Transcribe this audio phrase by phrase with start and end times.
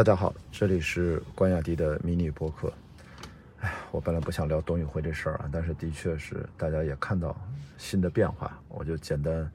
[0.00, 2.72] 大家好，这里是关雅迪的迷你播客。
[3.60, 7.38] 哎，我本来不想聊董宇辉这事儿啊，但是的确是大家也看到
[7.76, 9.46] 新的变化，我就简单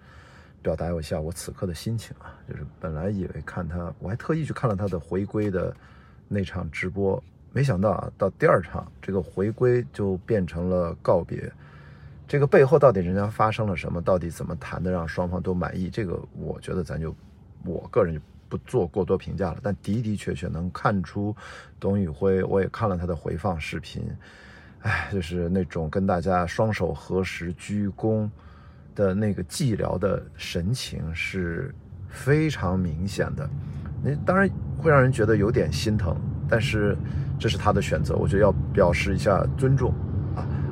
[0.61, 2.37] 表达一下我此刻的心情啊。
[2.47, 5.75] 就是本来以为看他，我还特意去看了他的回归的
[6.27, 7.19] 那场直播，
[7.51, 11.51] 没想到啊，到第二场这个回归就变成了告别。
[12.27, 13.99] 这个背后到底人家发生了什么？
[13.99, 15.89] 到底怎么谈的让双方都满意？
[15.89, 17.15] 这个我觉得咱就
[17.63, 18.21] 我个人。
[18.55, 21.35] 不做过多评价了，但的的确确能看出，
[21.77, 24.01] 董宇辉，我也看了他的回放视频，
[24.81, 28.29] 哎，就是那种跟大家双手合十鞠躬
[28.95, 31.75] 的那个寂寥的神情是
[32.07, 33.49] 非常明显的，
[34.01, 36.15] 那当然会让人觉得有点心疼，
[36.47, 36.97] 但是
[37.37, 39.93] 这是他的选择，我觉得要表示一下尊重。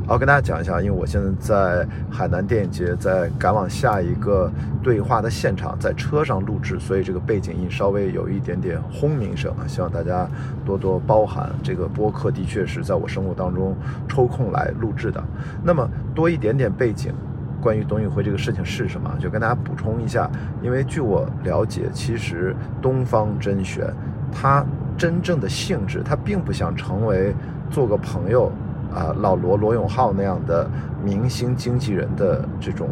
[0.05, 4.51] 好，跟大家讲一下，因为我现在在海南电影节，在赶往下一个
[4.83, 10.27] 对话的现场，在车上录制，所以这个背景音稍微有一点点轰鸣声啊，希望大家
[10.65, 11.49] 多多包涵。
[11.63, 13.73] 这个播客的确是在我生活当中
[14.09, 15.23] 抽空来录制的。
[15.63, 17.13] 那么多一点点背景，
[17.61, 19.09] 关于董宇辉这个事情是什么？
[19.21, 20.29] 就跟大家补充一下，
[20.61, 23.87] 因为据我了解，其实东方甄选
[24.33, 24.65] 它
[24.97, 27.33] 真正的性质，它并不想成为
[27.71, 28.51] 做个朋友。
[28.93, 30.69] 啊，老罗罗永浩那样的
[31.03, 32.89] 明星经纪人的这种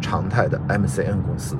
[0.00, 1.56] 常态的 MCN 公司，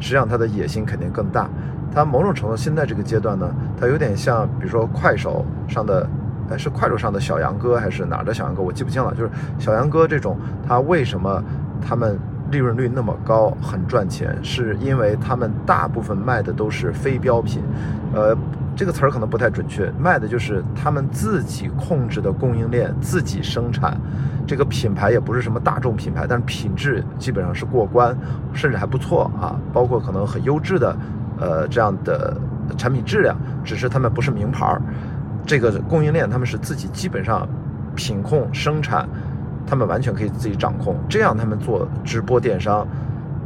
[0.00, 1.48] 实际上他的野心肯定更大。
[1.94, 3.48] 他某种程度现在这个阶段呢，
[3.78, 6.08] 他有点像，比如说快手上的，
[6.50, 9.14] 哎，是快手上的小杨哥还是哪儿的小杨哥，我记不清了。
[9.14, 10.36] 就是小杨哥这种，
[10.66, 11.42] 他为什么
[11.80, 12.18] 他们
[12.50, 17.62] 利润率那么高，很赚钱，是因为他们大部分卖的都是非标品，
[18.14, 18.36] 呃。
[18.74, 23.96] 这个词儿可能不太准确，卖的就是他们自己控制的供应链，自己生产，
[24.46, 28.16] 这个品牌也不是什么大众品牌，但是品质基本上是过关，
[28.52, 30.96] 甚至还不错啊，包括可能很优质的，
[31.38, 32.36] 呃，这样的
[32.78, 34.80] 产品质量，只是他们不是名牌儿，
[35.46, 37.46] 这个供应链他们是自己基本上
[37.94, 39.06] 品控生产，
[39.66, 42.86] 他们完全可以自己掌控，这样他们做直播电商。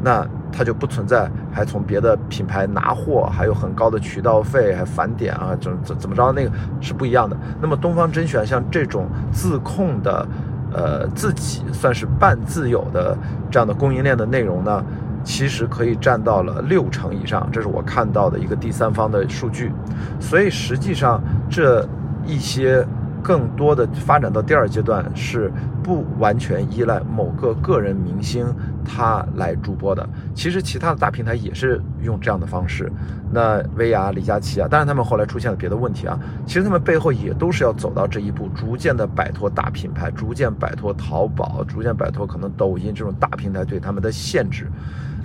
[0.03, 6.51] 那它就不存在，还从别的品牌拿货，还有很高的渠道费，还返点啊，怎怎怎么着，那个
[6.81, 7.37] 是不一样的。
[7.61, 10.27] 那么东方甄选像这种自控的，
[10.73, 13.15] 呃，自己算是半自有的
[13.51, 14.83] 这样的供应链的内容呢，
[15.23, 19.71] 其实可以占到了六成以上，这是我看到的一个第三方的数据。
[20.19, 21.87] 所以实际上这
[22.25, 22.83] 一些。
[23.27, 25.51] 更多的发展到第二阶段是
[25.83, 28.47] 不完全依赖某个个人明星
[28.85, 30.09] 他来主播的。
[30.33, 32.89] 其实其他的大平台也是用这样的方式。
[33.33, 36.17] 那薇娅、李佳琦啊，当然他们后来出现了别的问题啊。
[36.47, 44.69] 其实他们背后也都是要走到这一步，逐渐的摆脱大品牌，逐渐摆脱淘宝，逐渐摆脱可能抖音这种大平台对他们的限制。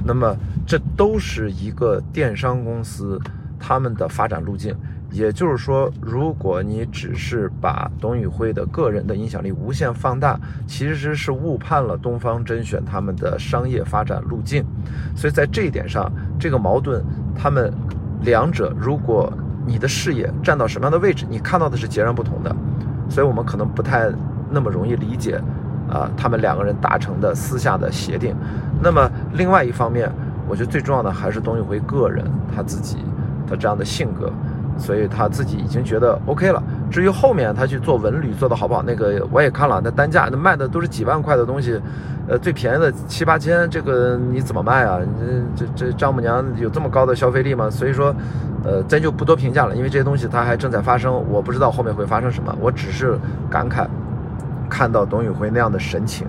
[0.04, 0.36] 那么
[0.66, 3.20] 这都是一个电商公司
[3.60, 4.76] 他们的发展路径。
[5.12, 14.66] 也就是说，如果你只是把董宇辉的个人的影响力无限放大，其实是误判了东方甄选他们的商业发展路径。
[15.16, 17.04] 所以在这一点上，这个矛盾，
[17.36, 17.74] 他们
[18.22, 19.32] 两者，如果
[19.66, 22.56] 你的视野站到什么样的位置，你看到的是截然不同的。
[23.10, 24.10] 所以我们可能不太
[24.50, 25.36] 那么容易理解，
[25.90, 28.34] 啊，他们两个人达成的私下的协定。
[28.82, 30.10] 那么另外一方面，
[30.48, 32.98] 我觉得最重要的还是董宇辉个人他自己
[33.46, 34.32] 的这样的性格。
[34.82, 36.62] 所以他自己已经觉得 OK 了。
[36.90, 41.80] 至于后面他去做文旅做的好不好，那个我也看了，那单价那卖的都是几万块的东西，
[42.28, 45.00] 呃，最便宜的七八千，这个你怎么卖啊？
[45.56, 47.70] 这这这丈母娘有这么高的消费力吗？
[47.70, 48.14] 所以说，
[48.66, 52.54] 呃，咱就不多评价了，因为这些东西它还正在发生，我不知道后面会发生什么。
[52.60, 53.18] 我只是
[53.50, 53.86] 感慨，
[54.70, 56.26] 看到董宇辉那样的神情。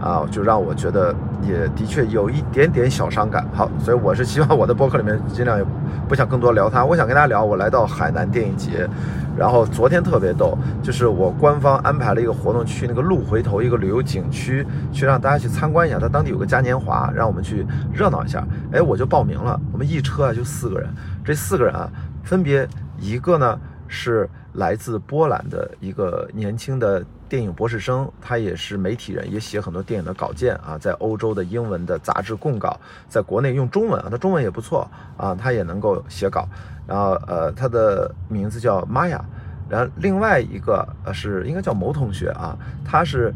[0.00, 3.46] 啊，就让我觉得也的确有一点点小伤感。
[3.52, 5.64] 好，所以我是希望我的博客里面尽量也
[6.08, 6.84] 不想更多聊他。
[6.84, 8.88] 我想跟大家聊，我来到海南电影节，
[9.36, 15.98] 然后昨天特别逗，就是我官方安排了一个活动，去那个鹿回头一个旅游景区，去让大家去参观一下。
[15.98, 18.46] 他当地有个嘉年华，让我们去热闹一下。
[18.72, 19.60] 哎，我就报名了。
[19.72, 20.88] 我们一车啊就四个人，
[21.24, 21.90] 这四个人啊
[22.22, 22.68] 分别
[23.00, 23.58] 一个呢
[23.88, 27.04] 是来自波兰的一个年轻的。
[27.28, 32.78] 电影博士生，他也是媒体人，也写很多电影的稿件啊，在欧洲的英文的杂志供稿，
[33.08, 36.48] 在国内用中文啊，他中文也不错啊，他也能够写稿。
[36.86, 39.22] 然后呃，他的名字叫玛雅，
[39.68, 43.34] 然后另外一个呃是应该叫某同学啊，她是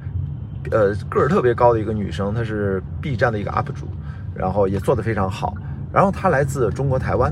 [0.70, 3.86] 呃个儿特别高的一个女生，她是 B 站的一个 UP 主，
[4.34, 5.54] 然后也做得非常好。
[5.92, 7.30] 然后她来自中国台湾，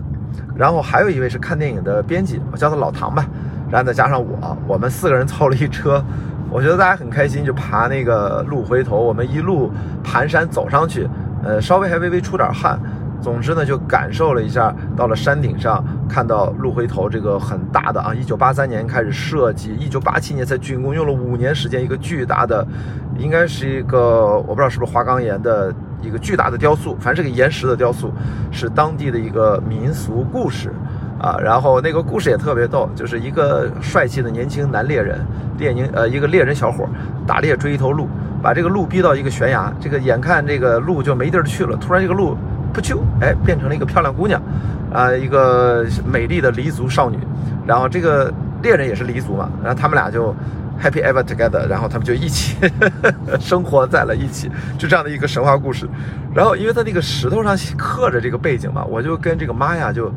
[0.55, 3.27] 然后还有一位是看电影的编辑，我叫他老唐吧。
[3.71, 6.05] 然后再加上我，我们四个人凑了一车。
[6.51, 9.71] 我觉得大家很开心，就爬那个鹿回头，我们一路
[10.03, 11.09] 盘山走上去，
[11.45, 12.79] 呃，稍微还微微出点汗，
[13.23, 22.67] 总之呢，就感受了一下，到了山顶上，看到鹿回头这个很大的啊，一九八三年开始设计，一九八七年才竣工，用了五年时间，一个巨大的，
[23.17, 25.73] 应该是一个我不知道是不是花岗岩的
[26.03, 28.13] 一个巨大的雕塑，反正是个岩石的雕塑，
[28.51, 30.73] 是当地的一个民俗故事。
[31.21, 35.21] 啊，然后那个故事也特别逗，就是一个帅气的年轻男猎人，
[35.59, 36.89] 猎宁呃一个猎人小伙
[37.27, 38.09] 打猎追一头鹿，
[38.43, 42.35] 把这个鹿逼到一个悬崖，这个眼看这个鹿就没地儿去了，突然这个鹿
[42.73, 44.41] 扑啾，哎变成了一个漂亮姑娘，
[44.93, 47.19] 啊一个美丽的黎族少女，
[47.67, 48.33] 然后这个
[48.63, 50.35] 猎人也是黎族嘛，然后他们俩就
[50.83, 52.57] happy ever together，然后他们就一起
[53.39, 55.89] 生活在了一起，就这样的一个神话故事。
[56.35, 60.13] 然后因为在那个石头上刻着这个背景嘛，我就跟这个玛雅就。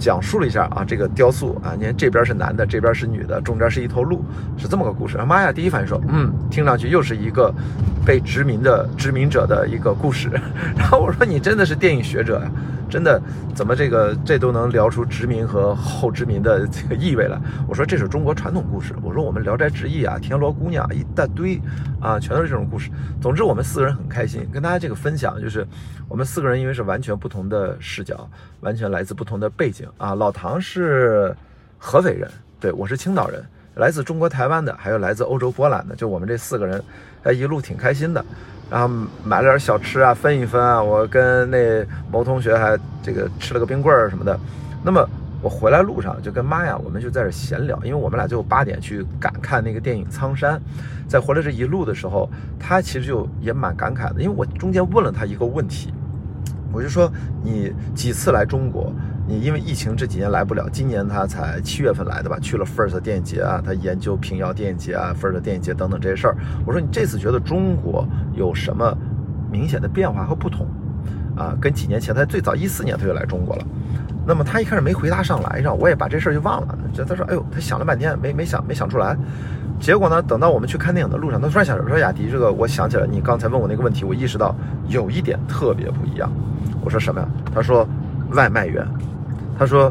[0.00, 4.24] 讲述了一下啊，这个雕塑啊，你看这边是男的，这边是女的，中间是一头鹿，
[4.56, 5.18] 是这么个故事。
[5.26, 7.52] 玛雅第一反应说，嗯，听上去又是一个
[8.06, 10.30] 被殖民的殖民者的一个故事。
[10.78, 12.48] 然后我说，你真的是电影学者呀。
[12.88, 13.20] 真的，
[13.54, 17.36] 怎么这个这都能聊出殖民和后殖民的这个意味来？
[17.66, 18.94] 我说这是中国传统故事。
[19.02, 21.60] 我说我们《聊斋志异》，《田螺姑娘》一大堆
[22.00, 22.88] 啊，全都是这种故事。
[23.20, 25.66] 总之，我们四个人很开心，跟大家这个分享，就是
[26.08, 30.14] 我们四个人因为是完全不同的视角，完全来自不同的背景啊。
[30.14, 31.36] 老唐是
[31.76, 33.44] 合肥人，对我是青岛人，
[33.74, 36.80] 来自中国台湾的，还有来自欧洲波兰的，就我们这四个人，
[37.24, 38.24] 哎，一路挺开心的。
[38.70, 38.86] 然后
[39.24, 40.82] 买了点小吃啊，分一分啊。
[40.82, 41.82] 我跟那
[42.12, 44.38] 某同学还这个吃了个冰棍儿什么的。
[44.84, 45.08] 那么
[45.40, 50.58] 我回来路上就跟妈呀，我们就在这闲聊，因为我们俩最后八点去赶看那个电影《苍山》。
[51.06, 55.92] 在回来这一路的时候，他其实就也蛮感慨的，因为我中间问了他一个问题，
[56.72, 57.10] 我就说
[57.42, 58.92] 你几次来中国？
[59.26, 62.38] 你因为疫情这几年来不了，今年他才七月份来的吧？
[62.40, 66.36] 去了 First 电影节啊，他研究平遥电影节啊，First 电影节等等这些事儿。
[66.66, 68.96] 我说你这次觉得中国有什么
[69.52, 70.66] 明显的变化和不同
[71.36, 71.54] 啊？
[71.60, 73.66] 跟几年前，他最早一四年他就来中国了。
[74.28, 76.78] 那么他一开始没回答上来，让我也把这事儿就忘了。
[76.92, 79.16] 就他说，哎呦，他想了半天没没想没想出来。
[79.80, 84.54] 结果呢，等到我们去看电影的路上，他突然想着说，雅迪，这个我想起来你刚才问我那个问题，我意识到
[84.88, 86.30] 有一点特别不一样。
[86.84, 87.28] 我说什么呀？
[87.54, 87.88] 他说
[88.32, 88.86] 外卖员。
[89.58, 89.90] 他说，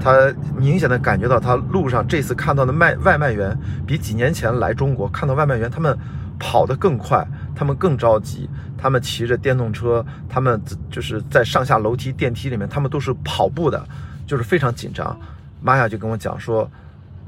[0.00, 5.98] 他明显的感觉到，他路上这次看到的卖外卖员，比几年前来中国看到外卖员，他们
[6.38, 7.26] 跑得更快，
[7.62, 10.60] 他们更着急，他们骑着电动车，他们
[10.90, 13.80] 就是在上下楼梯、电梯里面，他们都是跑步的，
[14.26, 15.16] 就是非常紧张。
[15.60, 16.68] 玛雅就跟我讲说，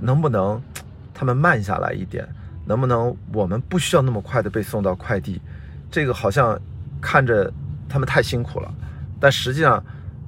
[0.01, 0.61] 能不能
[1.15, 2.29] 他们慢下来一点？
[2.67, 5.41] 能不能我们不需要那么快的被送到快递？
[5.89, 6.61] 这个好像
[7.01, 7.49] 看着
[7.89, 8.75] 他们太辛苦了，
[9.21, 9.81] 但实际上。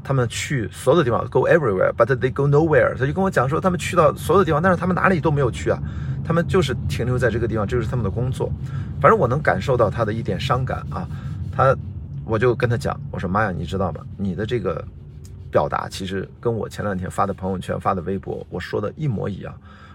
[0.06, 2.96] 他们去所有的地方，go everywhere，but they go nowhere。
[2.96, 5.82] 他就跟我讲说，他们去到所有的地方，但是他们哪里都没有去啊，
[6.24, 8.48] 他们就是停留在这个地方，这就是他们的工作。
[9.00, 11.08] 反正我能感受到他的一点伤感啊。
[11.50, 11.76] 他，
[12.24, 14.00] 我就跟他讲，我说妈呀，你知道吗？
[14.16, 14.84] 你的这个
[15.50, 19.52] 表达其实跟我前两天发的朋友圈、发的微博，我说的一模一样。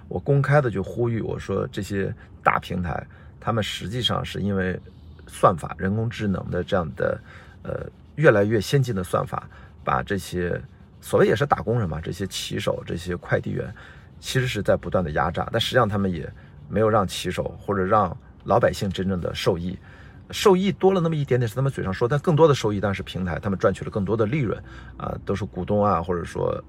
[0.10, 2.14] 我公开的就呼吁我说，这些
[2.44, 3.02] 大平台，
[3.40, 4.78] 他们实际上是因为
[5.26, 7.18] 算法、人工智能的这样的，
[7.64, 7.86] 呃，
[8.16, 9.48] 越来越先进的算法。
[9.84, 10.62] 把这些
[11.00, 13.74] 所谓也是打工人嘛，这些骑手、这些快递员，
[14.20, 16.32] 其实是在不断的压榨，但实际上他们也
[16.70, 19.78] 没有让骑手或者让老百姓真正的受益，
[20.30, 24.62] 受益多了那么一点点是他们嘴上说，但更多的收益当然是平台，他们赚取了更多的利润
[24.98, 26.64] 啊，都是股东啊，或者说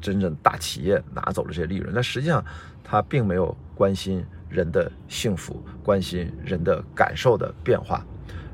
[0.00, 2.44] 真正大企业拿走了这些利润，但实际上
[2.84, 8.06] 他并没有关心人的幸福，关心人的感受的变化。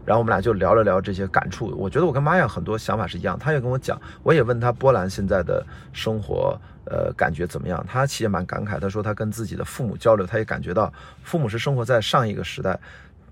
[0.05, 7.83] 然后我们俩就聊了聊这些感触，我觉得我跟玛雅很多想法是一样，他也跟我讲，我也问他波兰现在的生活，呃，感觉怎么样？
[7.89, 10.93] 他其实也蛮感慨，他说他跟自己的父母交流，他也感觉到
[11.23, 12.79] 父母是生活在上一个时代，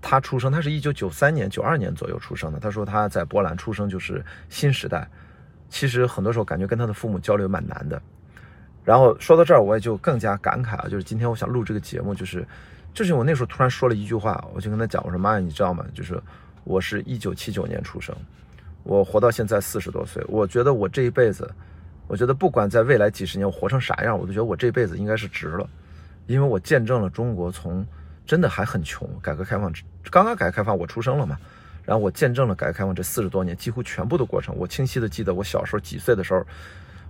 [0.01, 5.07] 他出生，他是一九九三年、九二年左右出生的，他说他在波兰出生就是新时代，
[5.69, 8.01] 其实很多时候感觉跟他的父母交流蛮难的。
[8.83, 12.45] 然后说到这儿，我也就更加感慨了，就是今天我想录这个节目，就是，
[12.93, 15.85] 就是我那时候突然说了一句话，我就跟他讲，我说妈呀，你知道吗？
[15.93, 16.19] 就是。
[16.63, 18.15] 我是一九七九年出生，
[18.83, 21.49] 我活到现在四十多岁，我觉得我这一辈子，
[22.07, 25.69] 我觉得不管在未来几十年我活成啥样，我都觉得我这辈子应该是值了，
[26.27, 27.85] 因为我见证了中国从
[28.25, 29.73] 真的还很穷，改革开放
[30.09, 31.37] 刚刚改革开放我出生了嘛，
[31.83, 36.45] 然后我见证了改革开放这四十多年几乎全部的过程，我清晰的记得我小时候几岁的时候，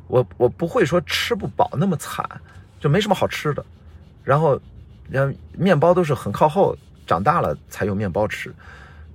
[0.08, 2.28] 我我不会说吃不饱那么惨，
[2.80, 3.64] 就没什么好吃的，
[4.24, 4.60] 然后，
[5.10, 8.52] 然后面包都是很靠后长大了才有面包吃。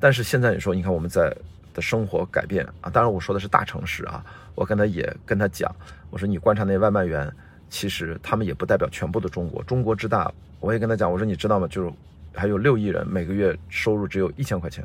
[0.01, 1.35] 但是现在你说，你看我们在
[1.75, 4.25] 的生活改变啊，当然我说的是大城市啊。
[4.55, 5.73] 我跟他也跟他讲，
[6.11, 7.33] 我说你观察那外卖员，
[7.71, 9.63] 其实他们也不代表全部的中国。
[9.63, 11.69] 中国之大，我也跟他讲，我说你知道吗？
[11.69, 11.93] 就是
[12.35, 14.85] 还有六亿人每个月收入只有一千块钱，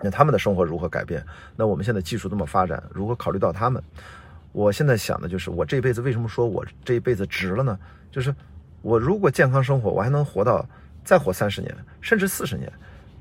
[0.00, 1.24] 那他们的生活如何改变？
[1.56, 3.82] 那我们现在技术这么发展，如何考虑到他们？
[4.52, 7.76] 我现在想的就是，我这辈子为什么说我这一辈子值了呢？
[8.12, 8.32] 就是
[8.82, 10.64] 我如果健康生活，我还能活到
[11.02, 12.72] 再活三十年，甚至四十年，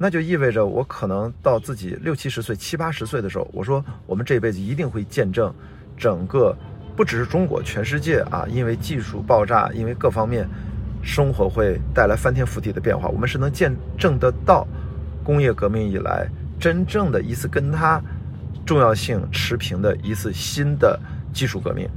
[0.03, 5.55] 那就意味着我可能到自己六七十岁、七八十岁的时候，我说我们这辈子一定会见证
[5.95, 6.53] 整个
[6.93, 10.45] 不只是中国，全世界啊，因为技术爆炸，因为各方面
[11.01, 14.67] 生活会带来翻天覆地的变化，我们是能见证得到
[15.24, 16.27] 工业革命以来。
[16.60, 18.01] 真正的一次跟它
[18.65, 21.00] 重要性持平的一次新的
[21.31, 21.88] 技术革命，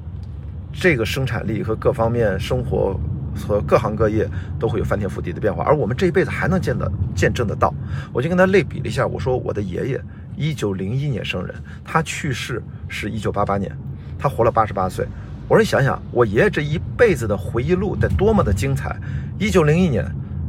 [0.73, 2.97] 这个生产力和各方面生活
[3.37, 4.29] 和各行各业
[4.59, 7.73] 都会有翻天覆地的变化，而我们这一辈子还能见得见证得到。
[8.13, 10.01] 我就跟他类比了一下，我说我的爷爷
[10.37, 13.71] 一九零一年生人，他去世是一九八八年，
[14.19, 15.07] 他活了八十八岁。
[15.49, 18.97] 我说你想想，我爷爷这一辈子的回忆录得多么的精彩！
[19.39, 20.05] 一九零一年。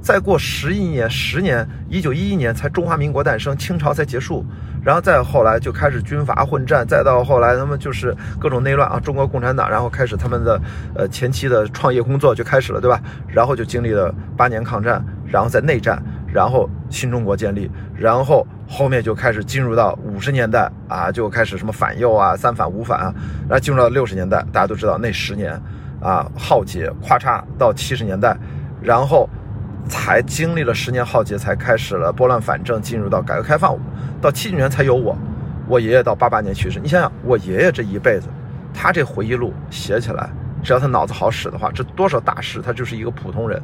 [0.08, 4.42] 再过十一年，十年，一九一一年才中华民国诞生，清朝才结束，
[4.82, 10.62] 然后再后来就开始军阀混战，再到后来他们就是各种内乱啊，中国共产党，然后开始他们的
[10.96, 13.02] 呃前期的创业工作就开始了，对吧？
[13.28, 16.02] 然后就经历了八年抗战，然后在内战，
[16.34, 25.62] 然后新中国建立，然后后面就开始进入到五十年代啊，就开始什么反右啊、三反五反啊，然后进入到六十年代，大家都知道那十年
[26.02, 28.38] 啊浩劫，咔嚓到七十年代，
[28.82, 29.30] 然后。
[29.88, 33.77] 才经历了十年浩劫，才开始了拨乱反正，进入到改革开放，
[34.22, 35.17] 到七九年才有我。
[35.67, 38.27] 我爷爷到八八年去世，你想想，我爷爷这一辈子，
[38.74, 40.29] 他这回忆录写起来，
[40.63, 43.62] 只要他脑子好使的话，这多少大事，他就是一个普通人，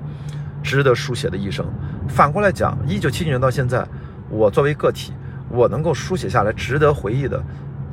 [0.62, 1.66] 值得书写的一生。
[2.10, 3.88] 反过来讲，一九七九年到现在，
[4.30, 5.14] 我作为个体，
[5.50, 7.42] 我能够书写下来值得回忆的，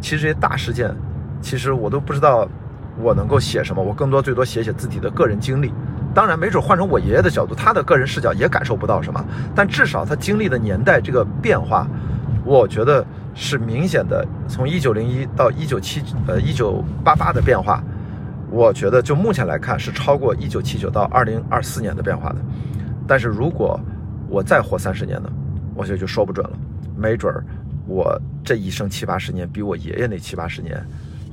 [0.01, 0.93] 其实这些大事件，
[1.41, 2.49] 其实我都不知道
[2.99, 5.73] 我能够写什么，我更多最多写写自己的个人经历。
[6.13, 9.25] 当然，没准换成我爷爷的角度，他的个人视角也感受不到什么。
[9.55, 11.87] 但至少他经历的年代这个变化，
[12.45, 14.27] 我觉得是明显的。
[14.49, 17.83] 从一九零一到一九七呃一九八八的变化，
[18.51, 22.37] 我觉得就目前来看是超过一九七九到二零二四年的变化的。
[23.07, 23.79] 但是如果
[24.29, 25.31] 我再活三十年呢，
[25.75, 26.59] 我觉得就说不准了。
[26.97, 27.45] 没准儿
[27.87, 30.85] 我这一生七八十年，比我爷爷那七八十年。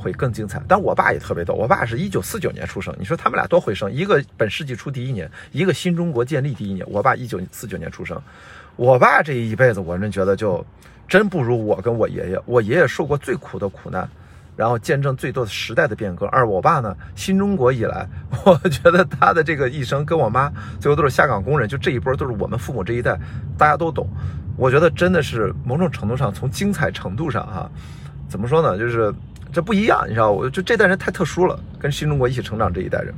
[0.07, 1.53] 会更精彩，但我爸也特别逗。
[1.53, 3.91] 我爸是一九四九年出生，你说他们俩多会生？
[3.91, 6.85] 一个本世纪初第一年，一个新中国建立第一年。
[6.89, 8.19] 我爸一九四九年出生，
[8.77, 10.65] 我爸这一辈子，我真觉得就
[11.09, 12.41] 真不如我跟我爷爷。
[12.45, 14.09] 我爷爷受过最苦的苦难，
[14.55, 16.25] 然后见证最多的时代的变革。
[16.27, 18.07] 而我爸呢，新中国以来，
[18.45, 20.49] 我觉得他的这个一生跟我妈
[20.79, 23.19] 最后都是下岗工人，就这一波都是我们父母这一代，
[23.57, 24.07] 大家都懂。
[24.55, 27.69] 我觉得真的是某种程度上，从精彩程度上哈，
[28.29, 28.77] 怎么说呢？
[28.77, 29.13] 就是。
[29.51, 33.13] 这不一样，你知道，我就这代人太特殊了，跟新中国一起成长这一代人，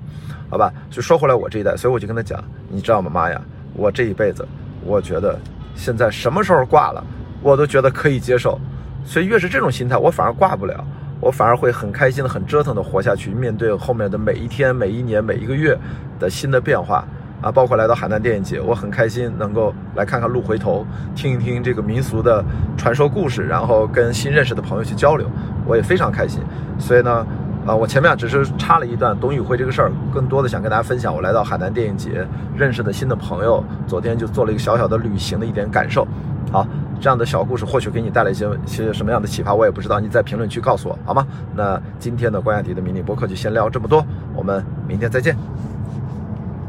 [0.50, 0.72] 好吧？
[0.90, 3.42] 就说回来，我这一代，所以我就跟他讲，你知道吗，妈呀，
[3.74, 4.48] 我这一辈子，
[4.86, 5.38] 我觉得
[5.76, 7.04] 现在什么时候挂了，
[7.42, 8.60] 我都觉得可以接受。
[9.06, 10.86] 所以越是这种心态，我反而挂不了，
[11.20, 15.78] 我反而会很开心的、很折腾的活下去，面对后面的每一天、每一年、每一个月
[16.20, 17.08] 的新的变化。
[17.42, 20.86] 啊，包括来到海南电影节，我很开心能够来看看《鹿回头》，
[21.18, 22.44] 听一听这个民俗的
[22.76, 25.26] 传说故事，然后跟新认识的朋友去交流，
[25.66, 26.42] 我也非常开心。
[26.78, 27.26] 所以呢，
[27.66, 32.28] 啊，我前面只是插了一段董宇辉这个事儿，更多的想跟大家分享我来到海南电影节
[32.58, 36.06] 认识的新的朋友，昨天就做了一个小小的旅行的一点感受。
[36.52, 36.68] 好，
[37.00, 41.26] 这样的小故事或许给你带来一些些什么样的启发，我也不知道，你在评论区告诉我好吗？
[41.56, 44.06] 那今天的关雅迪的迷你博客就先聊这么多，
[44.36, 45.38] 我们明天再见。